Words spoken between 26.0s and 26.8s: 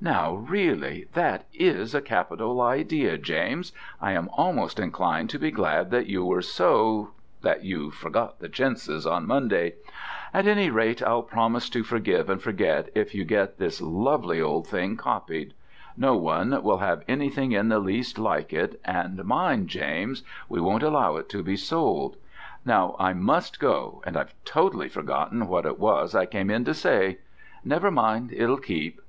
I came in to